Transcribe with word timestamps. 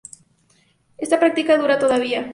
Esta 0.97 1.19
práctica 1.19 1.59
dura 1.59 1.77
todavía. 1.77 2.21